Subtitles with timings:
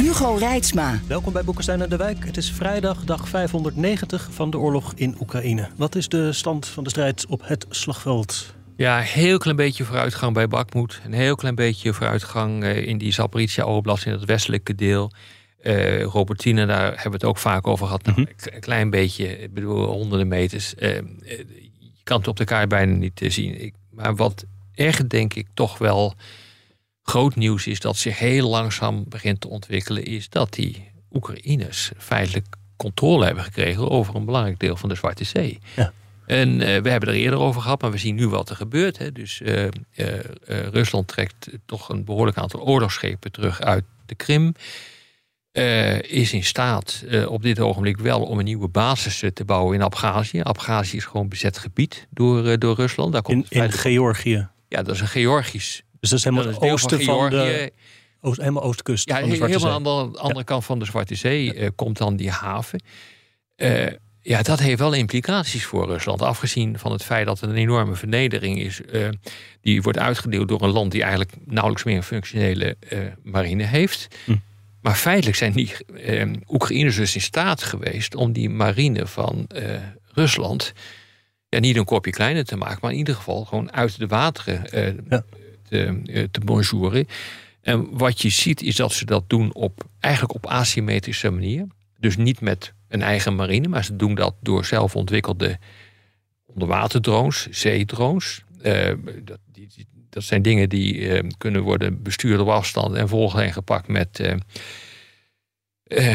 [0.00, 1.00] Hugo Reitsma.
[1.06, 2.24] Welkom bij Boekenstein en de Wijk.
[2.24, 5.68] Het is vrijdag, dag 590 van de oorlog in Oekraïne.
[5.76, 8.54] Wat is de stand van de strijd op het slagveld?
[8.76, 11.00] Ja, een heel klein beetje vooruitgang bij Bakmoed.
[11.04, 15.10] Een heel klein beetje vooruitgang eh, in die Zaporizhia Oblast, in het westelijke deel.
[15.62, 18.04] Uh, Robertine, daar hebben we het ook vaak over gehad.
[18.04, 18.30] Nou, mhm.
[18.54, 20.74] Een klein beetje, ik bedoel honderden meters.
[20.78, 20.88] Uh,
[21.78, 23.62] je kan het op de kaart bijna niet zien.
[23.62, 26.14] Ik, maar wat echt denk ik toch wel
[27.10, 32.46] groot nieuws is dat zich heel langzaam begint te ontwikkelen, is dat die Oekraïners feitelijk
[32.76, 35.58] controle hebben gekregen over een belangrijk deel van de Zwarte Zee.
[35.76, 35.92] Ja.
[36.26, 38.98] En uh, we hebben er eerder over gehad, maar we zien nu wat er gebeurt.
[38.98, 39.12] Hè.
[39.12, 39.68] Dus uh, uh,
[40.46, 44.54] Rusland trekt toch een behoorlijk aantal oorlogsschepen terug uit de Krim.
[46.02, 50.44] is in staat op dit ogenblik wel om een nieuwe basis te bouwen in Abhazie.
[50.44, 53.12] Abhazie is gewoon bezet gebied door, door Rusland.
[53.12, 54.48] Daar komt in, in Georgië?
[54.68, 57.72] Ja, dat is een Georgisch dus dat is helemaal het oosten van, de...
[58.20, 61.14] Oost, helemaal oostkust ja, van de Zwarte helemaal aan de andere kant van de Zwarte
[61.14, 62.82] Zee uh, komt dan die haven.
[63.56, 63.86] Uh,
[64.20, 66.22] ja, dat heeft wel implicaties voor Rusland.
[66.22, 68.80] Afgezien van het feit dat het een enorme vernedering is.
[68.92, 69.08] Uh,
[69.60, 72.76] die wordt uitgedeeld door een land die eigenlijk nauwelijks meer een functionele
[73.22, 74.08] marine heeft.
[74.24, 74.36] Hm.
[74.80, 75.72] Maar feitelijk zijn die
[76.48, 79.46] Oekraïners dus in staat geweest om die marine van
[80.12, 80.72] Rusland.
[81.48, 84.62] Ja, niet een kopje kleiner te maken, maar in ieder geval gewoon uit de wateren
[85.08, 85.24] ja
[85.70, 87.06] te, eh, te bonjouren.
[87.60, 91.66] En wat je ziet is dat ze dat doen op eigenlijk op asymmetrische manier.
[91.98, 95.58] Dus niet met een eigen marine, maar ze doen dat door zelf ontwikkelde
[96.46, 98.44] onderwaterdrones, zeedrones.
[98.62, 98.92] Uh,
[99.24, 104.36] dat, die, dat, zijn dingen die kunnen worden bestuurd op afstand en volgens gepakt met,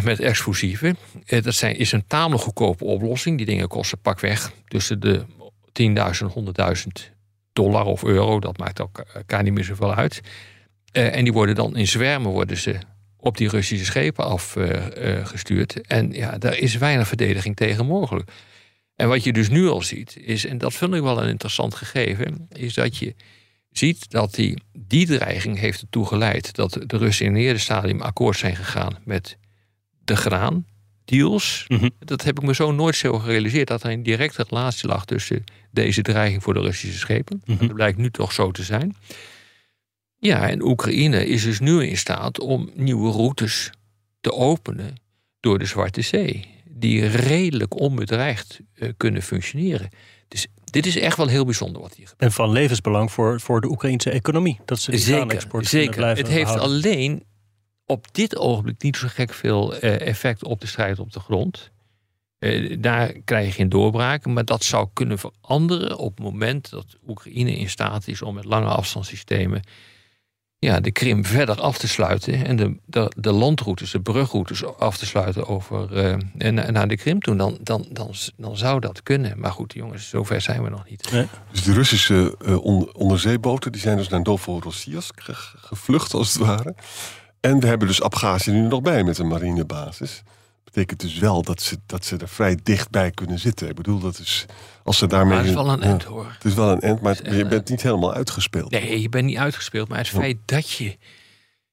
[0.03, 0.97] met explosieven.
[1.25, 3.38] dat zijn, is een tamelijk goedkope oplossing.
[3.38, 5.25] Die dingen kosten pakweg tussen de
[5.68, 6.56] 10.000 en
[7.00, 7.15] 100.000
[7.55, 10.21] dollar of euro, dat maakt ook elkaar niet meer zoveel uit.
[10.93, 12.75] Uh, en die worden dan in zwermen worden ze
[13.17, 15.77] op die Russische schepen afgestuurd.
[15.77, 18.31] Uh, en ja, daar is weinig verdediging tegen mogelijk.
[18.95, 21.75] En wat je dus nu al ziet, is, en dat vind ik wel een interessant
[21.75, 23.16] gegeven, is dat je
[23.72, 28.01] ziet dat die, die dreiging heeft ertoe geleid dat de Russen in een eerder stadium
[28.01, 29.37] akkoord zijn gegaan met
[30.03, 30.66] de graan
[31.05, 31.66] deals.
[31.67, 31.89] Mhm.
[31.99, 33.67] Dat heb ik me zo nooit zo gerealiseerd.
[33.67, 37.41] Dat er een directe relatie lag tussen deze dreiging voor de Russische schepen.
[37.45, 37.67] Mhm.
[37.67, 38.95] Dat blijkt nu toch zo te zijn.
[40.17, 43.69] Ja, en Oekraïne is dus nu in staat om nieuwe routes
[44.21, 44.95] te openen
[45.39, 46.47] door de Zwarte Zee.
[46.69, 49.89] Die redelijk onbedreigd uh, kunnen functioneren.
[50.27, 52.31] Dus dit is echt wel heel bijzonder wat hier gebeurt.
[52.31, 54.59] En van levensbelang voor, voor de Oekraïnse economie.
[54.66, 56.05] Dat ze die zeker, zeker.
[56.07, 57.23] Het heeft alleen
[57.85, 61.72] op dit ogenblik niet zo gek veel eh, effect op de strijd op de grond.
[62.38, 66.85] Eh, daar krijg je geen doorbraken, maar dat zou kunnen veranderen op het moment dat
[67.07, 69.62] Oekraïne in staat is om met lange afstandssystemen
[70.66, 74.97] ja, de Krim verder af te sluiten en de, de, de landroutes, de brugroutes af
[74.97, 76.07] te sluiten over
[76.41, 77.35] uh, naar de Krim toe.
[77.35, 79.40] Dan, dan, dan, dan zou dat kunnen.
[79.40, 81.28] Maar goed, jongens, zover zijn we nog niet.
[81.52, 82.35] Dus de Russische
[82.94, 85.22] onderzeeboten die zijn dus naar Novorossiysk
[85.56, 86.75] gevlucht, als het ware.
[87.45, 90.23] En we hebben dus Abhazie nu nog bij met een marinebasis.
[90.63, 93.69] Betekent dus wel dat ze, dat ze er vrij dichtbij kunnen zitten.
[93.69, 94.45] Ik bedoel, dat is
[94.83, 95.33] als ze daarmee.
[95.33, 96.31] Maar het is wel een end hoor.
[96.34, 98.72] Het is wel een end, maar je bent niet helemaal uitgespeeld.
[98.72, 99.89] Nee, je bent niet uitgespeeld.
[99.89, 100.97] Maar het feit dat je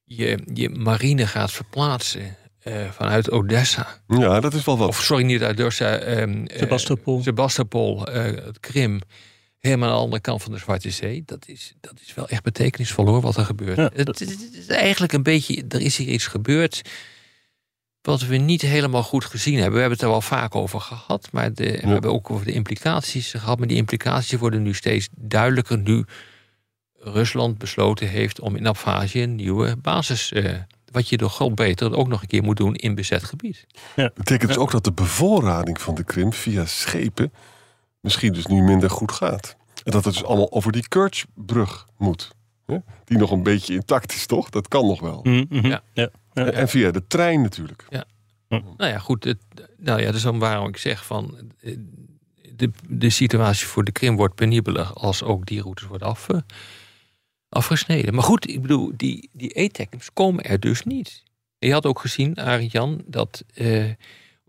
[0.05, 3.87] je, je marine gaat verplaatsen uh, vanuit Odessa.
[4.07, 4.89] Ja, dat is wel wat.
[4.89, 6.07] Of sorry, niet uit Odessa.
[6.07, 7.23] Um, Sebastopol.
[7.23, 9.01] Sebastopol, het Krim
[9.63, 11.23] helemaal aan de andere kant van de Zwarte Zee.
[11.27, 13.97] Dat is, dat is wel echt betekenisvol hoor, wat er gebeurt.
[13.97, 16.83] het, is eigenlijk een beetje, er is hier iets gebeurd
[18.03, 19.73] wat we niet helemaal goed gezien hebben.
[19.73, 22.53] We hebben het er wel vaak over gehad, maar de, we hebben ook over de
[22.53, 23.59] implicaties gehad.
[23.59, 26.05] Maar die implicaties worden nu steeds duidelijker nu
[26.99, 30.55] Rusland besloten heeft om in Abhazie een nieuwe basis uh,
[30.91, 33.67] wat je door God beter ook nog een keer moet doen in bezet gebied.
[33.97, 34.11] Ja.
[34.15, 37.33] Betekent dus ook dat de bevoorrading van de Krim via schepen
[38.03, 39.57] misschien dus nu minder goed gaat.
[39.85, 42.31] En dat het dus allemaal over die Kerchbrug moet.
[42.67, 42.77] Hè?
[43.05, 44.51] Die nog een beetje intact is, toch?
[44.51, 45.21] Dat kan nog wel.
[45.23, 45.67] Mm -hmm.
[45.67, 45.83] ja.
[45.93, 46.11] Ja.
[46.35, 47.87] En via de trein natuurlijk.
[47.89, 48.05] Ja.
[48.49, 49.25] Nou ja, goed.
[49.25, 49.39] Het,
[49.77, 51.53] nou ja, dat is dan waarom ik zeg van...
[51.61, 51.77] Eh,
[52.57, 56.39] de, de situatie voor de Krim wordt penibeler als ook die routes worden af, eh,
[57.49, 58.15] afgesneden.
[58.15, 59.71] Maar goed, ik bedoel, die, die e
[60.13, 61.23] komen er dus niet.
[61.59, 63.45] Je had ook gezien, Arend Jan, dat...
[63.55, 63.91] Uh,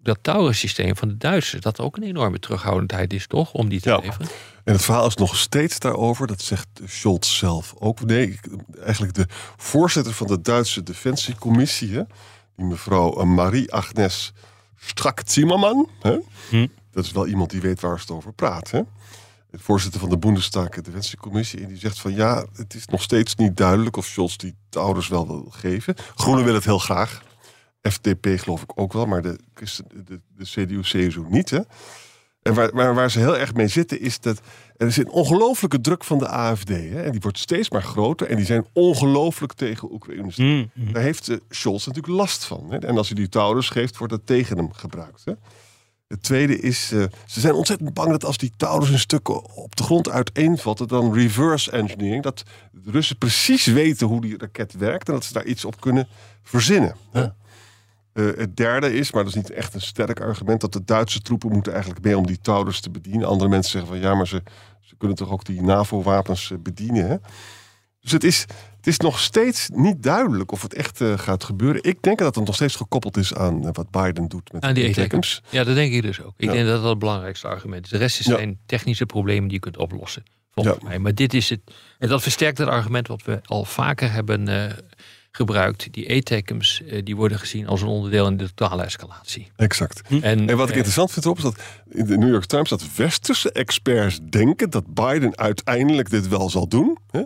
[0.03, 3.53] dat Taurus-systeem van de Duitsers, dat ook een enorme terughoudendheid is, toch?
[3.53, 3.97] Om die te Ja.
[3.97, 4.27] leveren.
[4.63, 6.27] En het verhaal is nog steeds daarover.
[6.27, 8.01] Dat zegt Scholz zelf ook.
[8.05, 8.47] Nee, ik-
[8.83, 9.25] eigenlijk de
[9.57, 12.01] voorzitter van de Duitse Defensiecommissie, hè,
[12.55, 14.33] die mevrouw eh, Marie-Agnes
[14.77, 15.89] Strack-Zimmermann.
[16.01, 16.17] Hè,
[16.49, 16.67] Hm.
[16.91, 18.71] Dat is wel iemand die weet waar ze het over praat.
[18.71, 18.81] Hè.
[19.49, 21.61] De voorzitter van de Bundestag Defensiecommissie.
[21.61, 24.79] En die zegt van ja, het is nog steeds niet duidelijk of Scholz die de
[24.79, 25.95] ouders wel wil geven.
[26.15, 27.23] Groenen willen het heel graag.
[27.91, 29.39] FDP geloof ik ook wel, maar de,
[30.05, 31.49] de, de CDU, CSU niet.
[31.49, 31.59] Hè.
[32.41, 34.41] En waar, waar, waar ze heel erg mee zitten is dat
[34.77, 36.67] er is een ongelofelijke druk van de AFD.
[36.69, 38.27] Hè, en die wordt steeds maar groter.
[38.27, 40.31] En die zijn ongelooflijk tegen Oekraïne.
[40.35, 40.71] Mm.
[40.73, 42.67] Daar heeft eh, Scholz natuurlijk last van.
[42.69, 42.77] Hè.
[42.77, 45.21] En als hij die Taurus geeft, wordt dat tegen hem gebruikt.
[45.25, 45.33] Hè.
[46.07, 49.75] Het tweede is, eh, ze zijn ontzettend bang dat als die Taurus in stukken op
[49.75, 55.07] de grond uiteenvatten, dan reverse engineering, dat de Russen precies weten hoe die raket werkt
[55.07, 56.07] en dat ze daar iets op kunnen
[56.43, 56.95] verzinnen.
[57.11, 57.19] hè.
[57.19, 57.35] Ja.
[58.13, 61.21] Eh, het derde is, maar dat is niet echt een sterk argument, dat de Duitse
[61.21, 63.27] troepen moeten eigenlijk mee om die Taurus te bedienen.
[63.27, 64.41] Andere mensen zeggen van ja, maar ze,
[64.81, 67.07] ze kunnen toch ook die NAVO-wapens eh, bedienen.
[67.07, 67.15] Hè?
[67.99, 68.41] Dus het is,
[68.77, 71.83] het is nog steeds niet duidelijk of het echt eh, gaat gebeuren.
[71.83, 74.95] Ik denk dat het nog steeds gekoppeld is aan wat Biden doet met Aan die.
[75.49, 76.33] Ja, dat denk ik dus ook.
[76.37, 76.51] Ik Ja.
[76.53, 77.89] denk dat dat het belangrijkste argument is.
[77.91, 78.35] De rest Ja.
[78.35, 80.23] zijn technische problemen die je kunt oplossen.
[80.51, 80.87] Volgens Ja.
[80.87, 80.99] mij.
[80.99, 81.59] Maar dit is het.
[81.99, 84.47] En dat versterkt het argument wat we al vaker hebben
[85.37, 85.93] gebruikt.
[85.93, 89.51] Die e-tackums eh, die worden gezien als een onderdeel in de totale escalatie.
[89.55, 90.01] Exact.
[90.09, 91.59] En, En wat ik eh, interessant vind erop is dat
[91.89, 96.67] in de New York Times dat westerse experts denken dat Biden uiteindelijk dit wel zal
[96.67, 96.97] doen.
[97.11, 97.19] Hè?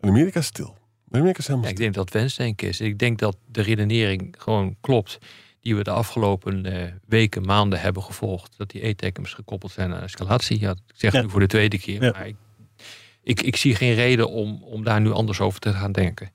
[0.00, 0.76] En Amerika is stil.
[1.10, 2.80] Amerika is helemaal Ja, ik denk dat wensdenken is.
[2.80, 5.18] Ik denk dat de redenering gewoon klopt.
[5.60, 8.54] Die we de afgelopen eh, weken, maanden hebben gevolgd.
[8.56, 10.60] Dat die e-tackums gekoppeld zijn aan escalatie.
[10.60, 11.20] Ja, ik zeg Ja.
[11.22, 12.02] nu voor de tweede keer.
[12.02, 12.10] Ja.
[12.10, 12.36] Maar ik,
[13.22, 16.30] ik, ik zie geen reden om, om daar nu anders over te gaan denken.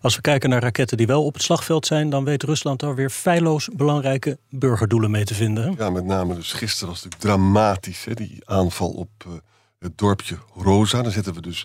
[0.00, 2.94] Als we kijken naar raketten die wel op het slagveld zijn, dan weet Rusland daar
[2.94, 5.64] weer feilloos belangrijke burgerdoelen mee te vinden.
[5.64, 5.84] hè?
[5.84, 8.04] Ja, met name dus gisteren was het natuurlijk dramatisch.
[8.04, 8.14] Hè?
[8.14, 9.32] Die aanval op eh,
[9.78, 11.02] het dorpje Roza.
[11.02, 11.64] Daar zitten we dus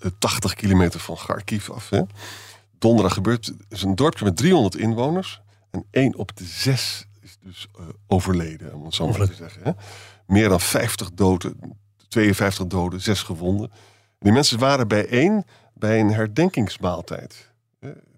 [0.00, 1.90] eh, 80 kilometer van Kharkiv af.
[1.90, 2.00] Hè?
[2.78, 3.46] Donderdag gebeurt.
[3.46, 5.40] Het is een dorpje met 300 inwoners.
[5.70, 9.62] En één op de zes is dus eh, overleden, om het zo maar te zeggen.
[9.64, 9.70] Hè?
[10.26, 11.56] Meer dan 50 doden,
[12.08, 13.70] 52 doden, 6 gewonden.
[14.18, 15.44] Die mensen waren bijeen
[15.74, 17.52] bij een herdenkingsmaaltijd.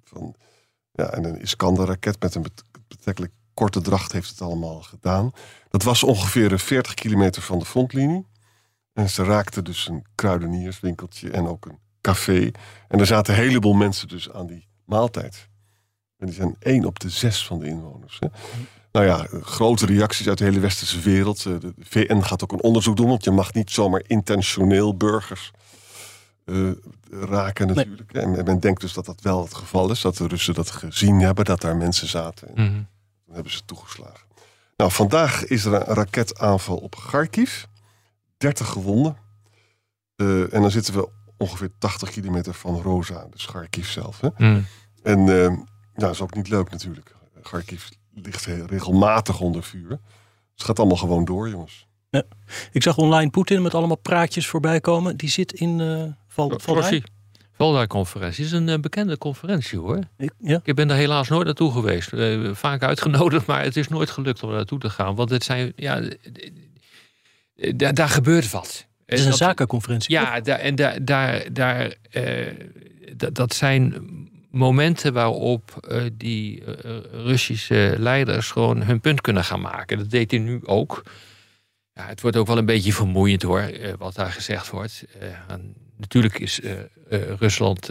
[0.05, 0.35] Van,
[0.93, 5.33] ja, en een Iskander-raket met een bet- betrekkelijk korte dracht heeft het allemaal gedaan.
[5.69, 8.27] Dat was ongeveer een 40 kilometer van de frontlinie.
[8.93, 12.51] En ze raakten dus een kruidenierswinkeltje en ook een café.
[12.89, 15.49] En er zaten een heleboel mensen dus aan die maaltijd.
[16.17, 18.17] En die zijn één op de zes van de inwoners.
[18.21, 18.27] Hè.
[18.93, 21.39] Nou ja, grote reacties uit de hele westerse wereld.
[21.47, 25.51] Eh, De VN gaat ook een onderzoek doen, want je mag niet zomaar intentioneel burgers
[26.45, 26.71] eh,
[27.11, 28.13] raken natuurlijk.
[28.13, 30.01] En men denkt dus dat dat wel het geval is.
[30.01, 32.49] Dat de Russen dat gezien hebben, dat daar mensen zaten.
[32.57, 32.83] En Mhm.
[33.27, 34.27] dan hebben ze toegeslagen.
[34.77, 37.65] Nou, vandaag is er een raketaanval op Kharkiv.
[38.37, 39.17] 30 gewonden.
[40.17, 44.21] Eh, en dan zitten we ongeveer 80 kilometer van Roza, dus Kharkiv zelf.
[44.21, 44.29] Hè?
[44.37, 44.61] Mhm.
[45.03, 45.57] En ja,
[45.95, 47.15] dat is ook niet leuk natuurlijk.
[47.43, 47.85] Kharkiv
[48.15, 49.89] ligt regelmatig onder vuur.
[49.89, 49.99] Dus
[50.55, 51.87] het gaat allemaal gewoon door, jongens.
[52.73, 55.17] Ik zag online Poetin met allemaal praatjes voorbij komen.
[55.17, 56.59] Die zit in uh, Val, Valdij.
[56.59, 57.03] Flossie.
[57.53, 59.99] Valdij-conferentie is een eh, bekende conferentie hoor.
[60.17, 60.61] Ik, ja.
[60.65, 62.13] Ik ben daar helaas nooit naartoe geweest.
[62.13, 65.15] Eh, vaak uitgenodigd, maar het is nooit gelukt om naartoe te gaan.
[65.15, 66.01] Want het zijn, ja,
[67.57, 68.87] eh, daar, gebeurt wat.
[69.07, 70.15] Het is een Dat- zakenconferentie.
[70.15, 72.47] Ja, daar, en daar, daar, daar, eh,
[73.17, 73.95] dat, dat zijn
[74.51, 79.99] momenten waarop eh, die eh, Russische leiders gewoon hun punt kunnen gaan maken.
[79.99, 81.03] Dat deed hij nu ook.
[81.93, 85.05] Ja, het wordt ook wel een beetje vermoeiend hoor, eh, wat daar gezegd wordt.
[85.97, 86.61] Natuurlijk is
[87.39, 87.89] Rusland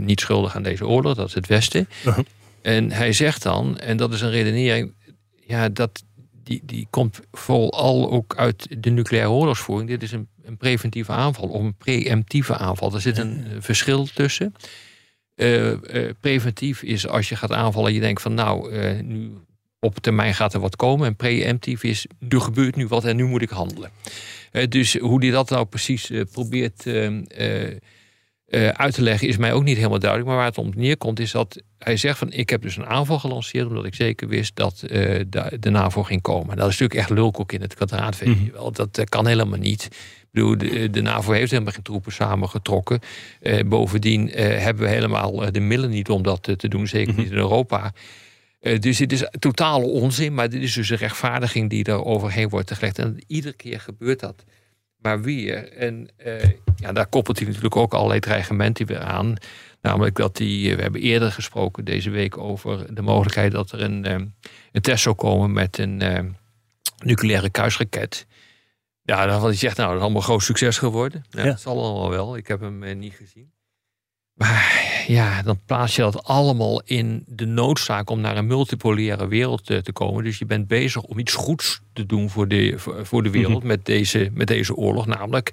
[0.00, 1.88] niet schuldig aan deze oorlog, dat is het Westen.
[2.62, 4.94] En hij zegt dan, en dat is een redenering,
[5.46, 6.04] ja, dat,
[6.42, 9.88] die, die komt vooral ook uit de nucleaire oorlogsvoering.
[9.88, 12.94] Dit is een, een preventieve aanval of een preemptieve aanval.
[12.94, 14.54] Er zit een verschil tussen.
[15.40, 19.30] Eh, eh, preventief is als je gaat aanvallen en je denkt van nou, eh, nu
[19.78, 21.06] op termijn gaat er wat komen.
[21.06, 23.90] En preemptief is, er gebeurt nu wat en nu moet ik handelen.
[24.68, 26.84] Dus hoe hij dat nou precies probeert
[28.50, 30.28] eh, uit te leggen is mij ook niet helemaal duidelijk.
[30.30, 33.18] Maar waar het om neerkomt is dat hij zegt van ik heb dus een aanval
[33.18, 36.56] gelanceerd omdat ik zeker wist dat eh, de, de NAVO ging komen.
[36.56, 38.72] Dat is natuurlijk echt lulkoek in het kwadraat, weet je wel.
[38.72, 39.84] Dat kan helemaal niet.
[39.84, 43.00] Ik bedoel, de, de NAVO heeft helemaal geen troepen samengetrokken.
[43.40, 47.36] Eh, bovendien hebben we helemaal de middelen niet om dat te doen, zeker niet in
[47.36, 47.92] Europa.
[48.78, 52.72] Dus dit is totale onzin, maar dit is dus een rechtvaardiging die er overheen wordt
[52.72, 52.98] gelegd.
[52.98, 54.44] En iedere keer gebeurt dat
[55.02, 55.72] maar weer.
[55.72, 59.34] En eh, ja, daar koppelt hij natuurlijk ook allerlei dreigementen weer aan.
[59.80, 64.04] Namelijk dat die, we hebben eerder gesproken deze week over de mogelijkheid dat er een,
[64.04, 64.14] eh,
[64.72, 66.24] een test zou komen met een, eh,
[67.04, 68.26] nucleaire kruisraket.
[69.02, 71.24] Ja, dan had hij zegt, nou, dat is allemaal groot succes geworden.
[71.30, 71.46] Ja, Ja.
[71.46, 72.36] Dat zal allemaal wel.
[72.36, 73.52] Ik heb hem eh, niet gezien.
[74.40, 79.70] Maar ja, dan plaats je dat allemaal in de noodzaak om naar een multipolaire wereld
[79.70, 80.24] eh, te komen.
[80.24, 83.84] Dus je bent bezig om iets goeds te doen voor de, voor, de wereld met,
[83.84, 85.06] deze, met deze oorlog.
[85.06, 85.50] Namelijk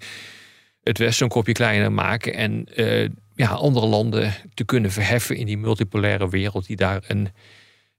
[0.84, 5.46] het Westen een kopje kleiner maken en eh, ja, andere landen te kunnen verheffen in
[5.46, 7.30] die multipolaire wereld die daar een,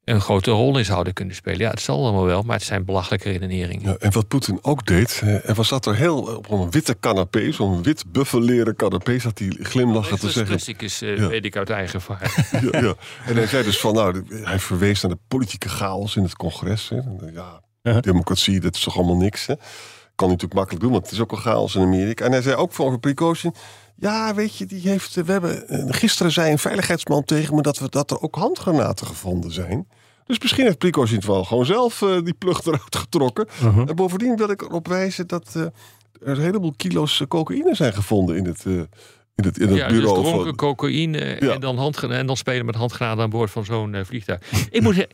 [0.08, 1.58] een grote rol in zouden kunnen spelen.
[1.60, 3.88] Ja, het zal allemaal wel, maar het zijn belachelijke redeneringen.
[3.90, 6.96] Ja, en wat Poetin ook deed, eh, er was zat er heel op een witte
[7.00, 10.56] canapé, zo'n wit buffelleren canapé, zat hij glimlachend te Dat zeggen.
[10.56, 11.28] is is, eh, Ja.
[11.28, 12.32] weet ik uit eigen ervaring.
[12.72, 12.94] Ja, ja.
[13.26, 16.88] En hij zei dus van, nou, hij verwees naar de politieke chaos in het congres.
[16.88, 16.96] Hè.
[17.32, 18.02] Ja, Uh-huh.
[18.02, 19.46] democratie, dat is toch allemaal niks.
[19.46, 19.54] Hè.
[20.14, 22.24] Kan natuurlijk makkelijk doen, want het is ook al chaos in Amerika.
[22.24, 23.54] En hij zei ook voor Prigozhin,
[23.96, 27.78] ja, weet je, die heeft, we hebben, eh, gisteren zei een veiligheidsman tegen me dat,
[27.78, 29.88] we, dat er ook handgranaten gevonden zijn.
[30.28, 33.46] Dus misschien heeft Prigozhin het wel gewoon zelf eh, die plug eruit getrokken.
[33.62, 33.88] Uh-huh.
[33.88, 35.70] En bovendien wil ik erop wijzen dat eh, er
[36.38, 39.88] een heleboel kilo's eh, cocaïne zijn gevonden in het, eh, in het, in het Ja,
[39.88, 40.22] dus bureau.
[40.22, 41.52] dronken van, cocaïne Ja.
[41.54, 44.40] en, dan handgena- en dan spelen met handgranaten aan boord van zo'n eh, vliegtuig.
[44.70, 45.12] ik moet zeggen,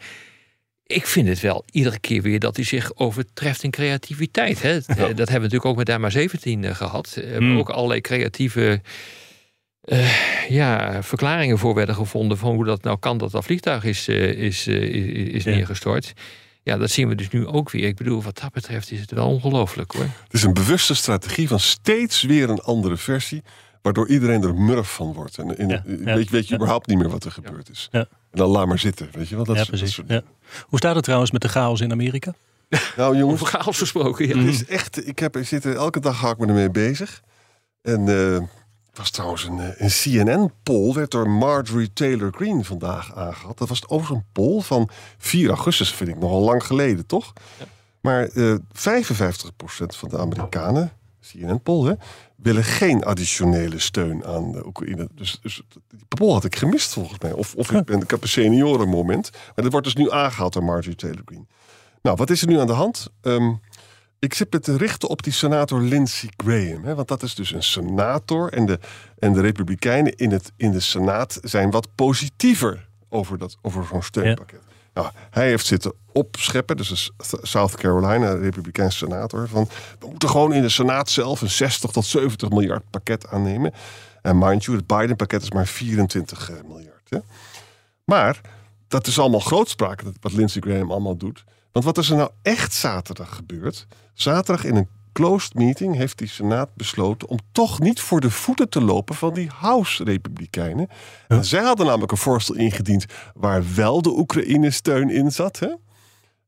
[0.86, 4.62] ik vind het wel iedere keer weer dat hij zich overtreft in creativiteit.
[4.62, 4.74] Hè?
[4.86, 7.14] Dat hebben we natuurlijk ook met MH17 eh, gehad.
[7.14, 7.58] Hebben Hmm.
[7.58, 8.80] ook allerlei creatieve
[9.84, 14.08] eh, ja, verklaringen voor werden gevonden van hoe dat nou kan dat dat vliegtuig is,
[14.08, 14.82] eh, is, eh,
[15.34, 15.50] is, Ja.
[15.50, 16.12] neergestort.
[16.62, 17.86] Ja, dat zien we dus nu ook weer.
[17.86, 20.02] Ik bedoel, wat dat betreft is het wel ongelooflijk hoor.
[20.02, 23.42] Het is een bewuste strategie van steeds weer een andere versie.
[23.82, 25.38] Waardoor iedereen er murf van wordt.
[25.38, 26.54] En in, Ja, ja, weet, weet je ja.
[26.54, 27.88] überhaupt niet meer wat er gebeurd is.
[27.90, 27.98] Ja.
[28.00, 29.08] En dan laat maar zitten.
[29.12, 29.44] Weet je wel?
[29.44, 30.22] Dat ja, is- dat soort- Ja.
[30.66, 32.34] Hoe staat het trouwens met de chaos in Amerika?
[32.96, 34.28] Nou jongens, Over chaos gesproken.
[34.28, 34.36] Ja.
[34.38, 37.22] het is echt, ik heb, ik zit er, elke dag ga ik me ermee bezig.
[37.82, 38.42] En eh,
[38.98, 43.58] was trouwens een, eh, een CNN-poll, werd door Marjorie Taylor Greene vandaag aangehaald.
[43.58, 47.32] Dat was overigens een poll van 4 augustus, vind ik nogal lang geleden, toch?
[48.00, 51.94] Maar eh 55% van de Amerikanen, CNN-poll, hè,
[52.36, 55.08] willen geen additionele steun aan de Oekraïne.
[55.14, 57.32] Dus, dus die poll had ik gemist volgens mij.
[57.32, 59.30] Of, of ik, ben, ik heb een seniorenmoment.
[59.32, 61.46] Maar dat wordt dus nu aangehaald door Marjorie Taylor Greene.
[62.02, 63.08] Nou, wat is er nu aan de hand?
[63.20, 63.52] Ehm,
[64.24, 66.84] ik zit me te richten op die senator Lindsey Graham.
[66.84, 68.52] Hè, want dat is dus een senator.
[68.52, 68.78] En de,
[69.18, 74.02] en de Republikeinen in, het, in de Senaat zijn wat positiever over, dat, over zo'n
[74.02, 74.60] steunpakket.
[74.94, 77.10] Nou, hij heeft zitten opscheppen, dus is
[77.42, 79.48] South Carolina, Republikeinse senator.
[79.48, 83.72] Van, we moeten gewoon in de Senaat zelf een 60 tot 70 miljard pakket aannemen.
[84.22, 87.08] En mind you, het Biden-pakket is maar 24 eh, miljard.
[87.08, 87.18] Hè.
[88.04, 88.40] Maar
[88.88, 91.44] dat is allemaal grootspraak, wat Lindsey Graham allemaal doet.
[91.74, 93.86] Want wat is er nou echt zaterdag gebeurd?
[94.12, 98.68] Zaterdag in een closed meeting heeft die Senaat besloten om toch niet voor de voeten
[98.68, 100.88] te lopen van die House-Republikeinen.
[101.28, 105.58] En Zij hadden namelijk een voorstel ingediend waar wel de Oekraïne-steun in zat.
[105.58, 105.74] Hè?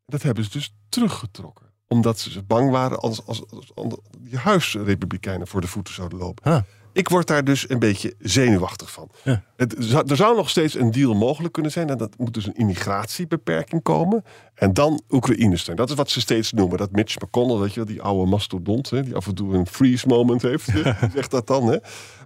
[0.06, 1.66] Dat hebben ze dus teruggetrokken.
[1.88, 6.45] Omdat ze bang waren als, als, als, als die Huis-Republikeinen voor de voeten zouden lopen.
[6.45, 6.62] Ah.
[6.97, 9.11] Ik word daar dus een beetje zenuwachtig van.
[9.25, 9.43] Ja.
[9.57, 11.88] Het, er zou nog steeds een deal mogelijk kunnen zijn.
[11.91, 14.25] En dat moet dus een immigratiebeperking komen.
[14.55, 15.76] En dan Oekraïne steun.
[15.76, 16.79] Dat is wat ze steeds noemen.
[16.79, 18.91] Dat Mitch McConnell, weet je wel, die oude mastodont...
[18.91, 20.69] Hè, die af en toe een freeze moment heeft,
[21.15, 21.67] zegt dat dan.
[21.67, 21.76] Hè.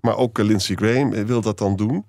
[0.00, 2.04] Maar ook eh, Lindsey Graham eh, wil dat dan doen.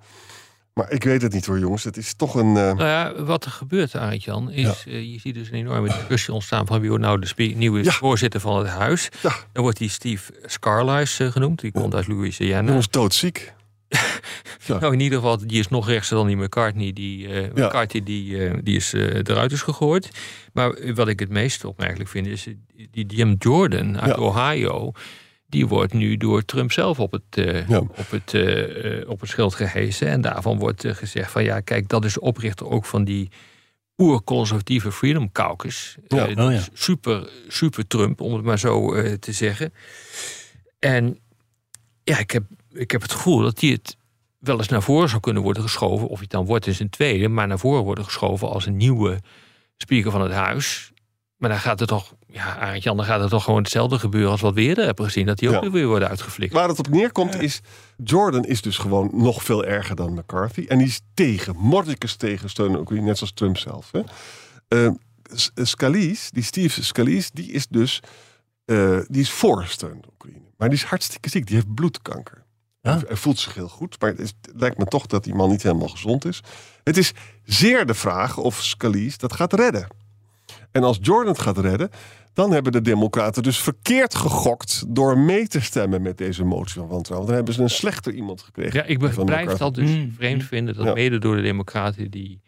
[0.74, 1.84] Maar ik weet het niet hoor, jongens.
[1.84, 2.48] Het is toch een...
[2.58, 5.88] eh, Nou ja, wat er gebeurt, Arend Jan, is eh, je ziet dus een enorme
[5.88, 7.92] discussie ontstaan van wie wordt nou de nieuwe Ja.
[7.92, 9.10] voorzitter van het huis.
[9.22, 12.68] ja, Dan wordt die Steve Scarlice eh, genoemd, die komt uit Louisiana.
[12.68, 13.54] jongens, doodziek.
[14.68, 16.94] Nou, in ieder geval, die is nog rechtser dan die McCartney.
[16.94, 17.48] Die, Ja.
[17.54, 20.10] McCarthy die, die is eruit is gegooid.
[20.54, 22.48] Maar wat ik het meest opmerkelijk vind, is
[22.92, 24.18] die Jim Jordan uit.
[24.18, 24.92] Ohio.
[25.52, 27.78] Die wordt nu door Trump zelf op het, Ja.
[27.80, 30.08] op het, eh, eh, op het schild gehesen.
[30.08, 33.30] En daarvan wordt gezegd van ja, kijk, dat is de oprichter ook van die
[33.98, 35.98] oerconservatieve Freedom Caucus.
[36.08, 36.24] Ja.
[36.24, 36.62] Oh ja.
[36.74, 39.74] super, super Trump, om het maar zo te zeggen.
[40.80, 41.20] En
[42.04, 42.44] ja, ik heb,
[42.74, 43.98] ik heb het gevoel dat die het
[44.40, 46.08] wel eens naar voren zou kunnen worden geschoven.
[46.08, 48.78] Of hij het dan wordt is een tweede, maar naar voren worden geschoven als een
[48.78, 49.20] nieuwe
[49.78, 50.92] speaker van het huis.
[51.42, 54.42] Maar dan gaat het toch, ja, Arend dan gaat het toch gewoon hetzelfde gebeuren als
[54.42, 55.26] wat we eerder hebben gezien.
[55.26, 55.70] Dat die ook Ja.
[55.72, 56.54] weer worden uitgeflikt.
[56.54, 57.62] Waar het op neerkomt is...
[58.04, 60.66] Jordan is dus gewoon nog veel erger dan McCarthy.
[60.68, 63.92] En die is tegen, mordicus tegen steun aan Oekraïne, net zoals Trump zelf.
[63.92, 64.02] Hè.
[64.68, 64.92] Eh,
[65.56, 68.00] Scalise, die Steve Scalise, die is dus
[68.66, 70.46] eh, die is voor steun Oekraïne.
[70.58, 72.44] Maar die is hartstikke ziek, die heeft bloedkanker.
[72.82, 75.34] Hij- Hij voelt zich heel goed, maar het, is- het lijkt me toch dat die
[75.36, 76.42] man niet helemaal gezond is.
[76.84, 77.12] Het is
[77.44, 79.88] zeer de vraag of Scalise dat gaat redden.
[80.72, 81.90] En als Jordan het gaat redden,
[82.34, 86.88] dan hebben de Democraten dus verkeerd gegokt door mee te stemmen met deze motie van
[86.88, 87.28] wantrouwen.
[87.28, 88.74] Dan hebben ze een slechter iemand gekregen.
[88.80, 90.14] Ja, ik blijf dat dus Mm.
[90.18, 90.76] vreemd vinden.
[90.76, 90.94] Dat Ja.
[90.94, 92.42] mede door de Democraten die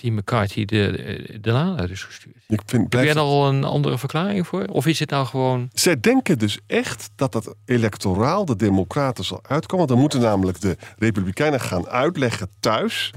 [0.00, 2.36] die McCarthy de, de laan uit is gestuurd.
[2.48, 4.64] Ik vind, Heb jij er al een andere verklaring voor?
[4.64, 5.68] Of is het nou gewoon...
[5.72, 9.76] Zij denken dus echt dat dat electoraal de Democraten zal uitkomen.
[9.76, 13.10] Want dan moeten namelijk de Republikeinen gaan uitleggen thuis.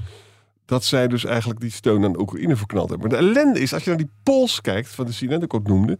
[0.66, 3.08] Dat zij dus eigenlijk die steun aan Oekraïne verknald hebben.
[3.08, 4.88] Maar de ellende is, als je naar die polls kijkt.
[4.88, 5.98] van de CNN, ik ook noemde.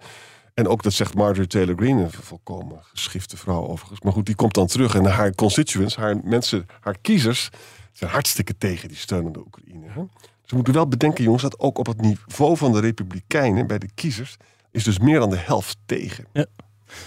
[0.54, 4.00] en ook dat zegt Marjorie Taylor Greene, een volkomen geschifte vrouw overigens.
[4.00, 7.50] Maar goed, die komt dan terug en haar constituents, haar mensen, haar kiezers.
[7.92, 9.86] zijn hartstikke tegen die steun aan de Oekraïne.
[9.88, 10.02] Hè?
[10.46, 13.66] We moeten wel bedenken, jongens, dat ook op het niveau van de Republikeinen.
[13.66, 14.36] bij de kiezers.
[14.70, 16.26] is dus meer dan de helft tegen.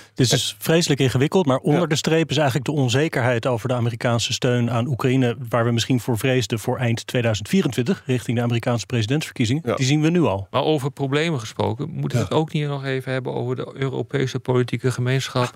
[0.09, 1.87] Het is dus vreselijk ingewikkeld, maar onder Ja.
[1.87, 5.99] de streep is eigenlijk de onzekerheid over de Amerikaanse steun aan Oekraïne, waar we misschien
[5.99, 9.63] voor vreesden voor eind 2024, richting de Amerikaanse presidentsverkiezingen.
[9.65, 9.75] Ja.
[9.75, 10.47] Die zien we nu al.
[10.51, 14.39] Maar over problemen gesproken, moeten we het ook niet nog even hebben over de Europese
[14.39, 15.53] politieke gemeenschap?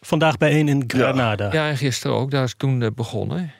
[0.00, 1.52] Vandaag bijeen in Granada.
[1.52, 3.52] Ja, en gisteren ook, daar is toen eh, begonnen.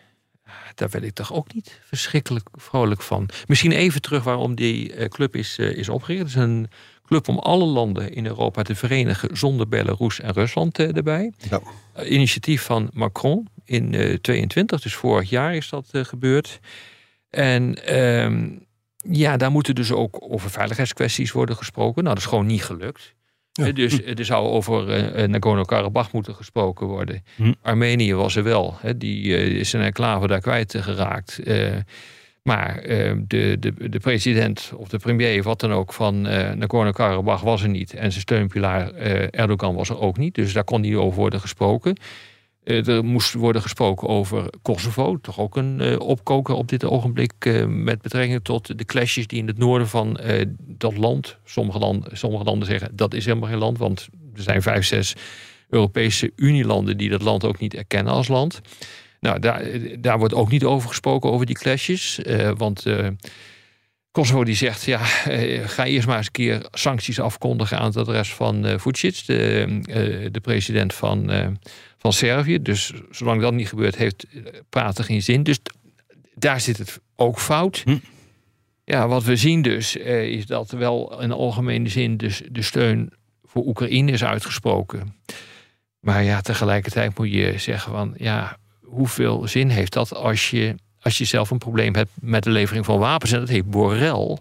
[0.75, 3.29] Daar werd ik toch ook niet verschrikkelijk vrolijk van.
[3.47, 6.23] Misschien even terug waarom die eh, club is, eh, is opgericht.
[6.23, 6.69] Het is een
[7.07, 11.33] club om alle landen in Europa te verenigen zonder Belarus en Rusland eh, erbij.
[11.51, 11.61] Ja.
[11.93, 16.61] Eh, initiatief van Macron in eh 22, dus vorig jaar is dat eh, gebeurd.
[17.31, 18.49] En ehm,
[19.11, 22.03] ja, daar moeten dus ook over veiligheidskwesties worden gesproken.
[22.03, 23.15] Nou, dat is gewoon niet gelukt.
[23.53, 23.67] Ja.
[23.67, 27.25] Eh, Dus er zou over eh, eh, Nagorno-Karabakh moeten gesproken worden.
[27.37, 27.53] Hm.
[27.63, 28.77] Armenië was er wel.
[28.81, 31.39] Hè, die eh, is een enclave daar kwijt eh, geraakt.
[31.39, 31.75] Eh,
[32.47, 37.43] maar eh, de, de, de president of de premier, wat dan ook, van eh Nagorno-Karabakh
[37.43, 37.95] was er niet.
[37.95, 40.35] En zijn steunpilaar eh, Erdogan was er ook niet.
[40.35, 41.97] Dus daar kon niet over worden gesproken.
[42.65, 45.19] Er moest worden gesproken over Kosovo.
[45.21, 47.33] Toch ook een opkoker op dit ogenblik.
[47.69, 50.21] met betrekking tot de clashes die in het noorden van
[50.59, 51.37] dat land.
[51.45, 53.79] Sommige, sommige landen zeggen dat is helemaal geen land.
[53.79, 55.15] Want er zijn vijf, zes
[55.69, 58.61] Europese Unielanden die dat land ook niet erkennen als land.
[59.27, 59.63] Nou, daar,
[59.99, 62.23] daar wordt ook niet over gesproken, over die clashes.
[62.23, 63.09] Eh, want eh,
[64.11, 67.97] Kosovo die zegt, ja, eh, ga eerst maar eens een keer sancties afkondigen aan het
[67.97, 71.31] adres van Vucic, de, de president van,
[71.99, 72.63] van Servië.
[72.63, 74.27] Dus zolang dat niet gebeurt, heeft
[74.69, 75.43] praten geen zin.
[75.43, 75.59] Dus
[76.35, 77.83] daar zit het ook fout.
[77.85, 77.97] Hm.
[78.85, 83.13] Ja, wat we zien dus, is dat wel in algemene zin dus de steun
[83.45, 85.17] voor Oekraïne is uitgesproken.
[86.01, 91.19] Maar ja, tegelijkertijd moet je zeggen van, ja, hoeveel zin heeft dat als je, als
[91.19, 93.33] je zelf een probleem hebt met de levering van wapens?
[93.33, 94.39] En dat heeft Borrell,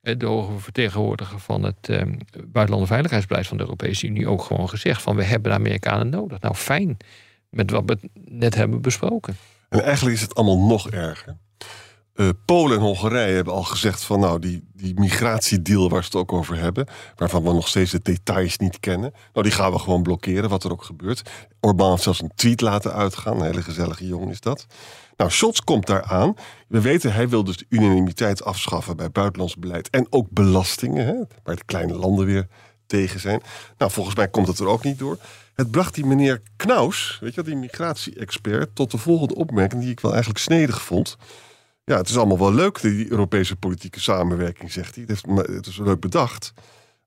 [0.00, 2.02] eh, de hoge vertegenwoordiger van het eh,
[2.46, 6.40] buitenlandse veiligheidsbeleid van de Europese Unie, ook gewoon gezegd van, we hebben de Amerikanen nodig.
[6.40, 6.96] Nou, fijn,
[7.50, 9.36] met wat we net hebben besproken.
[9.68, 11.36] En eigenlijk is het allemaal nog erger.
[12.16, 16.16] Eh, Polen en Hongarije hebben al gezegd van nou, die, die migratiedeal waar ze het
[16.16, 19.78] ook over hebben, waarvan we nog steeds de details niet kennen, nou die gaan we
[19.78, 21.30] gewoon blokkeren, wat er ook gebeurt.
[21.60, 24.66] Orbán heeft zelfs een tweet laten uitgaan, een hele gezellige jongen is dat.
[25.16, 26.34] Nou, Scholz komt daar aan.
[26.68, 31.14] We weten, hij wil dus de unanimiteit afschaffen bij buitenlands beleid en ook belastingen, hè,
[31.42, 32.46] waar de kleine landen weer
[32.86, 33.42] tegen zijn.
[33.78, 35.18] Nou, volgens mij komt het er ook niet door.
[35.54, 40.00] Het bracht die meneer Knaus, weet je die migratie-expert, tot de volgende opmerking die ik
[40.00, 41.16] wel eigenlijk snedig vond.
[41.90, 45.04] Ja, het is allemaal wel leuk, die Europese politieke samenwerking, zegt hij.
[45.06, 46.52] Het, heeft, het is leuk bedacht.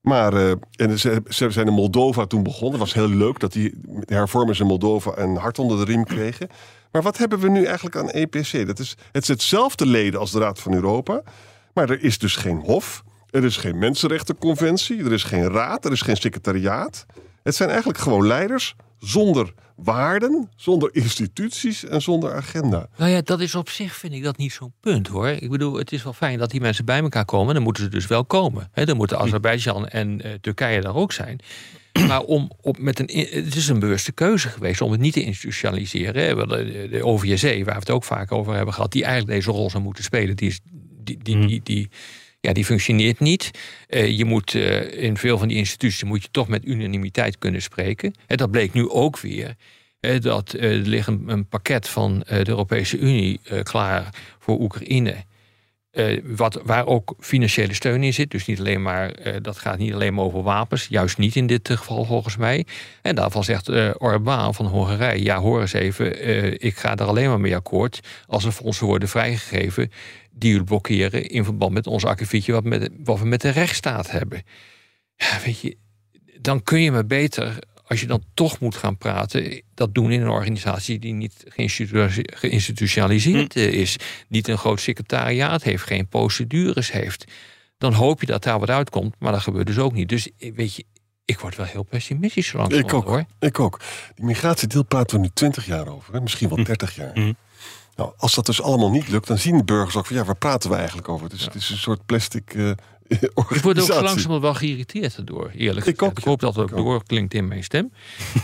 [0.00, 2.70] Maar eh, en ze, zijn in Moldova toen begonnen.
[2.70, 6.48] Het was heel leuk dat die hervormers in Moldova een hart onder de riem kregen.
[6.92, 8.66] Maar wat hebben we nu eigenlijk aan EPC?
[8.66, 11.22] Dat is, het is hetzelfde leden als de Raad van Europa.
[11.74, 13.02] Maar er is dus geen hof.
[13.30, 15.04] Er is geen mensenrechtenconventie.
[15.04, 15.84] Er is geen raad.
[15.84, 17.06] Er is geen secretariaat.
[17.42, 22.88] Het zijn eigenlijk gewoon leiders zonder waarden, zonder instituties en zonder agenda.
[22.96, 25.28] Nou ja, dat is op zich, vind ik dat niet zo'n punt hoor.
[25.28, 27.54] Ik bedoel, het is wel fijn dat die mensen bij elkaar komen.
[27.54, 28.70] Dan moeten ze dus wel komen.
[28.74, 31.40] Dan moeten Azerbeidzjan en eh, Turkije daar ook zijn.
[32.06, 35.22] Maar om op met een, het is een bewuste keuze geweest om het niet te
[35.22, 36.48] institutionaliseren.
[36.48, 39.70] De, de OVSE, waar we het ook vaak over hebben gehad, die eigenlijk deze rol
[39.70, 40.60] zou moeten spelen, die, is,
[41.04, 41.88] die, die, die, die,
[42.40, 43.50] ja, die functioneert niet.
[43.86, 47.62] Eh, je moet eh, in veel van die instituties moet je toch met unanimiteit kunnen
[47.62, 48.14] spreken.
[48.26, 49.54] En dat bleek nu ook weer.
[50.20, 55.14] dat eh, er ligt een, pakket van de Europese Unie klaar voor Oekraïne.
[56.24, 58.30] Wat, waar ook financiële steun in zit.
[58.30, 60.86] Dus niet alleen maar, dat gaat niet alleen maar over wapens.
[60.86, 62.66] Juist niet in dit geval volgens mij.
[63.02, 65.22] En daarvan zegt Orbán van Hongarije...
[65.22, 68.00] ja, hoor eens even, ik ga er alleen maar mee akkoord...
[68.26, 69.90] als er fondsen worden vrijgegeven...
[70.30, 72.52] die jullie blokkeren in verband met ons akkefietje...
[72.52, 74.42] Wat, met, wat we met de rechtsstaat hebben.
[75.16, 75.76] Ja, weet je,
[76.40, 77.58] dan kun je maar beter...
[77.86, 79.62] als je dan toch moet gaan praten...
[79.74, 83.96] dat doen in een organisatie die niet geïnstitu- geïnstitutionaliseerd eh, is...
[84.28, 87.24] niet een groot secretariaat heeft, geen procedures heeft...
[87.78, 90.08] dan hoop je dat daar wat uitkomt, maar dat gebeurt dus ook niet.
[90.08, 90.84] Dus eh, weet je,
[91.24, 93.04] ik word wel heel pessimistisch zo Ik ook.
[93.04, 93.24] hoor.
[93.38, 93.80] Ik ook.
[94.14, 96.20] Die migratiedeel praten we nu 20 jaar over, hè?
[96.20, 97.10] misschien wel 30 jaar.
[97.14, 97.32] Mhm.
[98.00, 100.36] Nou, als dat dus allemaal niet lukt, dan zien de burgers ook van ja, waar
[100.36, 101.28] praten we eigenlijk over?
[101.28, 102.70] Dus het is een soort plastic uh,
[103.08, 106.76] Ik word ook langzamerhand wel geïrriteerd erdoor, eerlijk ik ook, Ik hoop dat het ook
[106.76, 107.92] doorklinkt in mijn stem.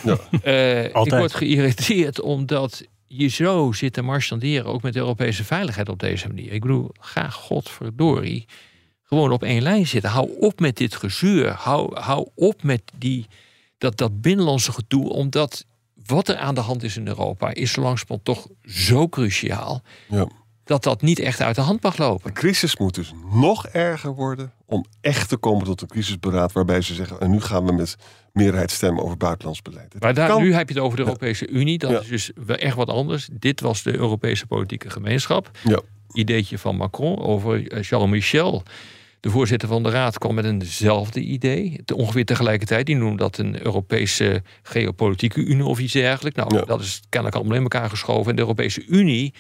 [0.05, 0.19] Ja.
[0.43, 5.89] Uh, ik word geïrriteerd omdat je zo zit te marchanderen, ook met de Europese veiligheid
[5.89, 6.53] op deze manier.
[6.53, 8.47] Ik bedoel, ga godverdorie
[9.03, 10.11] gewoon op één lijn zitten.
[10.11, 11.51] Hou op met dit gezuur.
[11.51, 13.27] Hou, hou op met die,
[13.79, 15.65] dat, dat binnenlandse gedoe, omdat
[16.07, 19.83] wat er aan de hand is in Europa is langzamerhand toch zo cruciaal.
[20.09, 20.29] Ja.
[20.65, 22.35] Dat dat niet echt uit de hand mag lopen.
[22.35, 26.81] De crisis moet dus nog erger worden om echt te komen tot een crisisberaad waarbij
[26.81, 27.97] ze zeggen: en nu gaan we met
[28.33, 29.95] meerderheid stemmen over buitenlands beleid.
[29.99, 31.79] maar daar, nu heb je het over de Europese Unie.
[31.79, 33.29] Dat is dus wel echt wat anders.
[33.33, 35.51] Dit was de Europese politieke gemeenschap.
[35.65, 35.81] Ja.
[36.13, 38.63] Ideetje van Macron over eh, Charles Michel.
[39.27, 41.81] De voorzitter van de Raad kwam met eenzelfde idee.
[41.95, 42.87] Ongeveer tegelijkertijd.
[42.87, 46.39] Die noemde dat een Europese geopolitieke unie of iets dergelijks.
[46.39, 48.31] Nou, dat is kennelijk allemaal in elkaar geschoven.
[48.31, 49.35] En de Europese Unie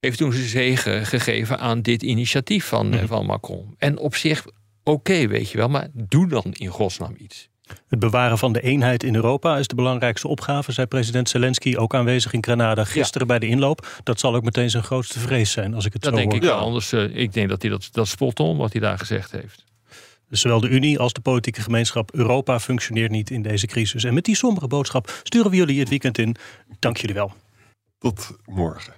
[0.00, 3.06] heeft toen zijn zegen gegeven aan dit initiatief van, mhm.
[3.06, 3.74] van Macron.
[3.78, 4.46] En op zich,
[4.84, 7.48] oké, weet je wel, maar doe dan in godsnaam iets.
[7.88, 11.94] Het bewaren van de eenheid in Europa is de belangrijkste opgave, zei president Zelensky, ook
[11.94, 14.00] aanwezig in Granada gisteren bij de inloop.
[14.02, 16.40] Dat zal ook meteen zijn grootste vrees zijn, als ik het dat zo denk hoor.
[16.42, 16.58] Ik wel.
[16.58, 19.64] Anders, uh, ik denk dat hij dat, dat spot on wat hij daar gezegd heeft.
[20.28, 24.04] Dus zowel de Unie als de politieke gemeenschap Europa functioneert niet in deze crisis.
[24.04, 26.36] En met die sombere boodschap sturen we jullie het weekend in.
[26.78, 27.32] Dank jullie wel.
[27.98, 28.97] Tot morgen.